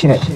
[0.00, 0.29] shit.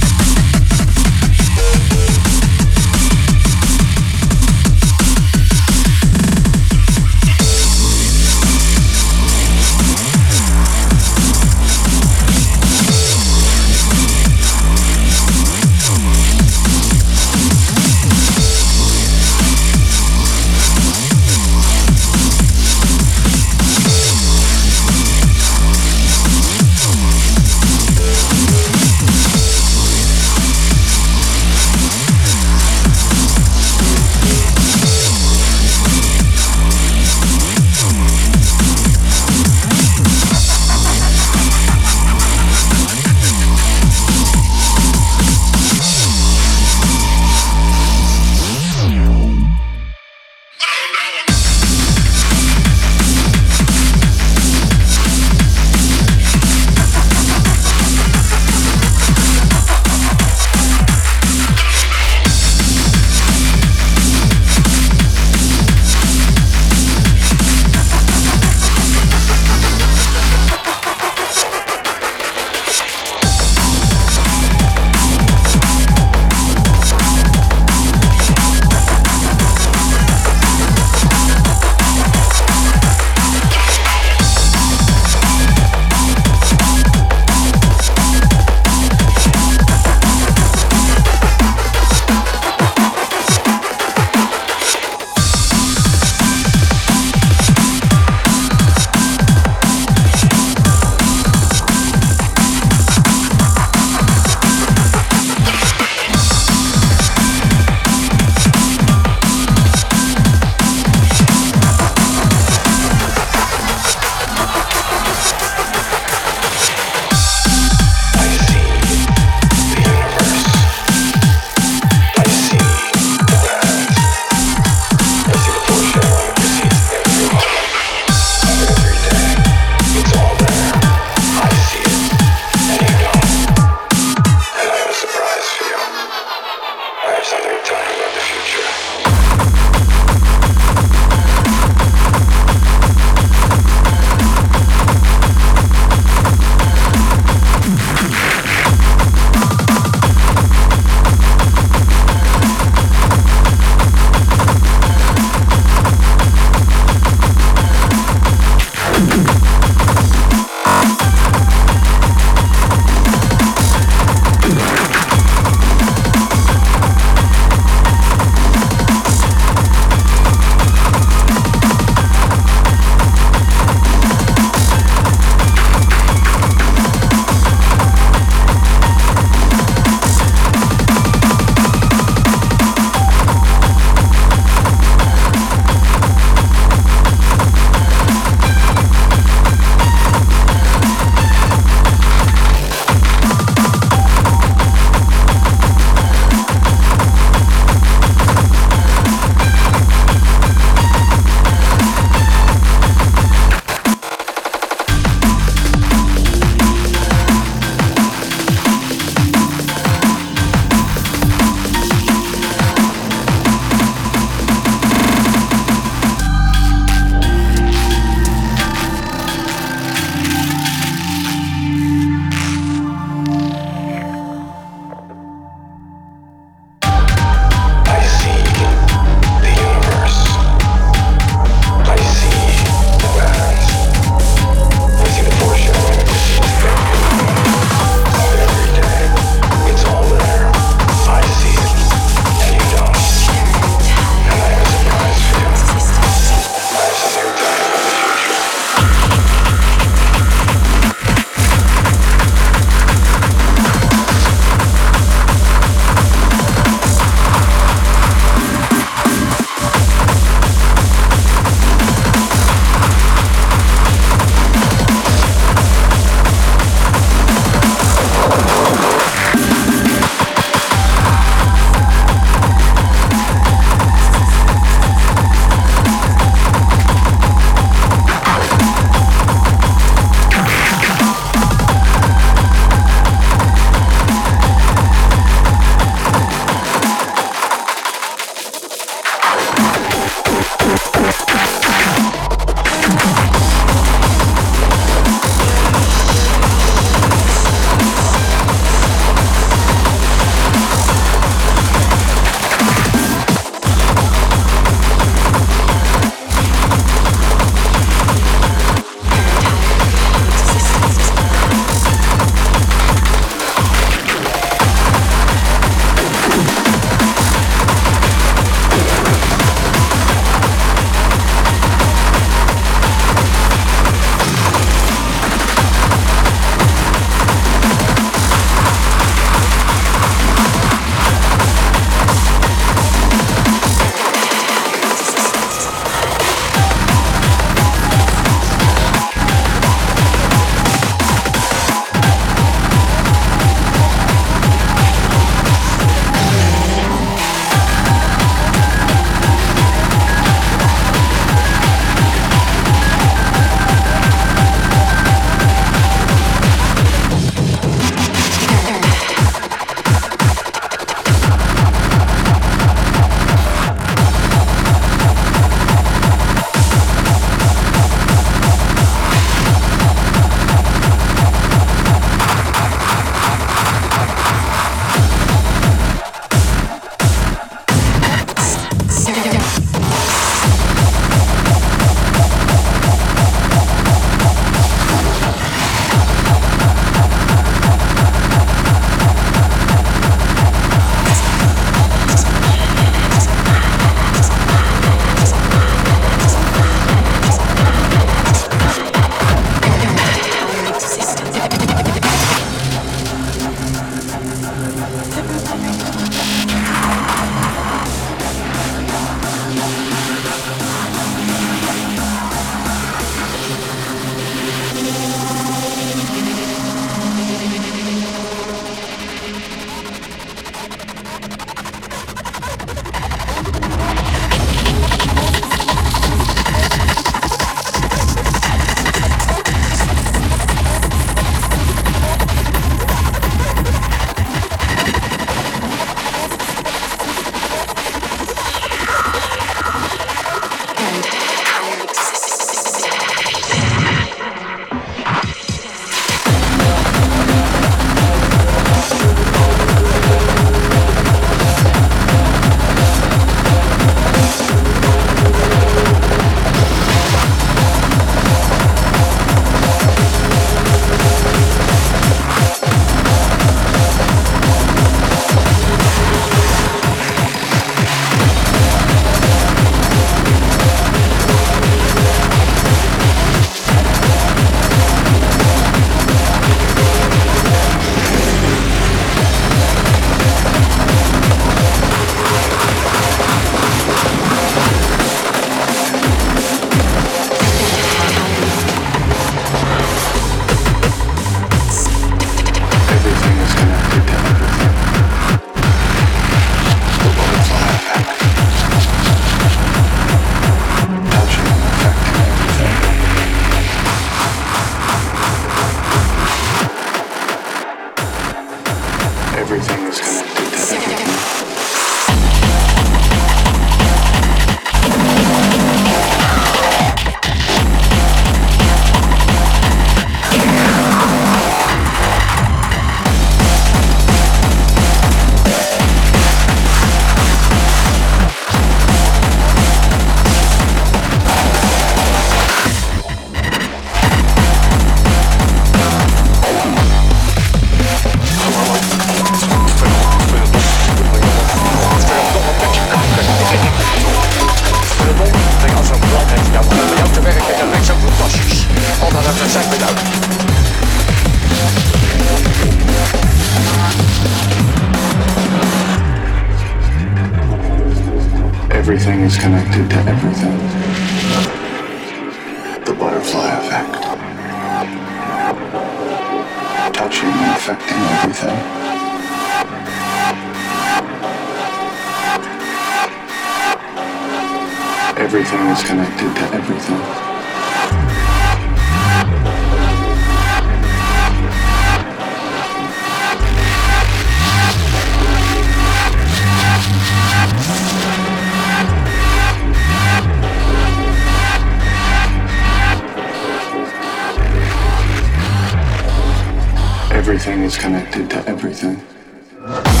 [597.31, 600.00] Everything is connected to everything.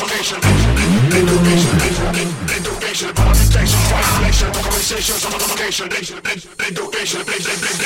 [0.00, 0.40] Education,
[1.12, 1.76] education,
[2.56, 4.48] education, modification, translation,
[6.58, 7.80] education, education.